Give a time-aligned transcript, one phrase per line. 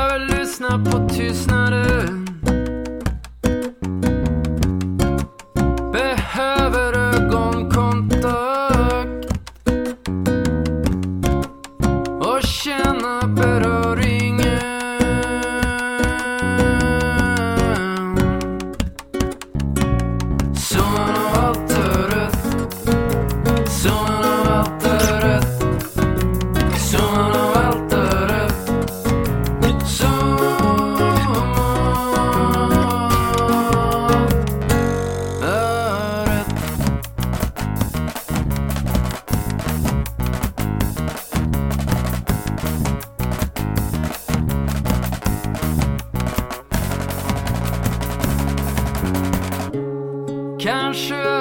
[0.00, 2.26] Behöver lyssna på tystnaden.
[5.92, 8.20] Behöver ögonkontakt.
[12.20, 13.69] Och känna beröringen
[50.90, 51.39] 不是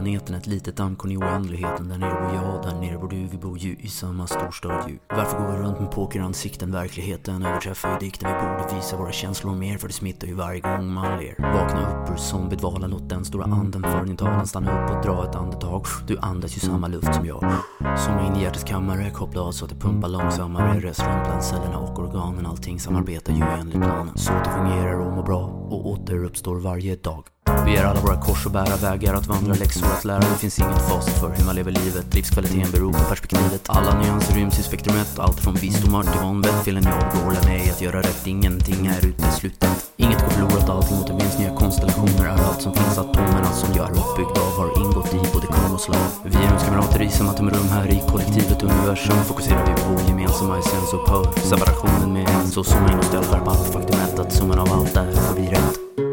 [0.00, 1.88] planeten, ett litet dammkorn i oändligheten.
[1.88, 4.98] Där nere bor jag, där nere bor du, vi bor ju i samma storstad ju.
[5.08, 6.72] Varför går vi runt med pokeransikten?
[6.72, 8.30] Verkligheten överträffar ju dikten.
[8.30, 11.34] Vi borde visa våra känslor mer för det smittar ju varje gång man ler.
[11.38, 14.46] Vakna upp ur zombiedvalen, låt den stora anden för din talan.
[14.46, 15.84] Stanna upp och dra ett andetag.
[16.06, 17.52] Du andas ju samma luft som jag.
[17.98, 20.80] Zooma in i hjärtats kammare, koppla av så att det pumpar långsammare.
[20.80, 24.18] Rest runt bland cellerna och organen, allting samarbetar ju enligt planen.
[24.18, 27.24] Så att det fungerar och mår bra och återuppstår varje dag.
[27.66, 30.18] Vi är alla våra kors och bära vägar att vandra, läxor att lära.
[30.18, 32.14] Det finns inget facit för hur man lever livet.
[32.14, 33.62] Livskvaliteten beror på perspektivet.
[33.66, 35.18] Alla nyanser ryms i spektrumet.
[35.18, 36.66] Allt från visdomar till vanvett.
[36.66, 38.26] Vill en jag behålla mig att göra rätt.
[38.26, 39.70] Ingenting är uteslutet.
[39.96, 41.38] Inget går förlorat, allting återvinns.
[41.38, 42.98] Nya konstellationer är allt som finns.
[42.98, 46.10] Atomerna som jag är uppbyggd av har ingått i både kung och slav.
[46.24, 49.24] Vi är rumskamrater i samma tumrum här i kollektivet universum.
[49.24, 51.40] Fokuserar vi på vår gemensamma essens och upphör.
[51.40, 55.12] Separationen med en så som en ställer skärpa allt faktumet att summan av allt är
[55.12, 56.09] får vi rätt.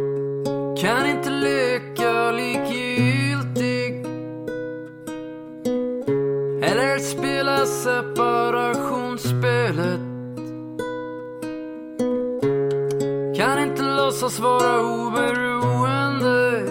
[0.82, 4.06] Kan inte leka likgiltig.
[6.64, 10.00] Eller spela separationsspelet
[13.38, 16.62] Kan inte låtsas vara oberoende.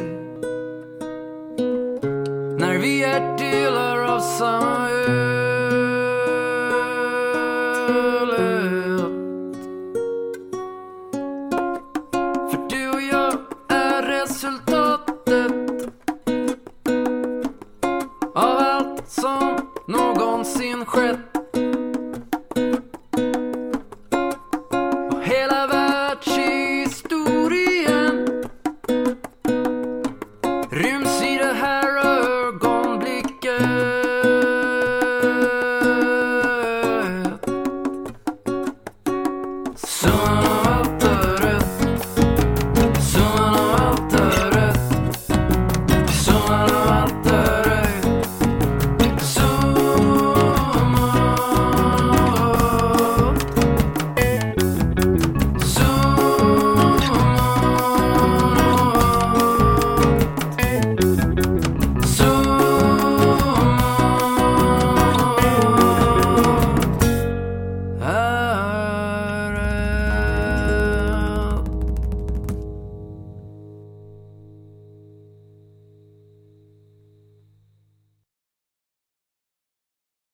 [2.59, 5.46] När vi är delar av samma ö.
[14.47, 14.86] Är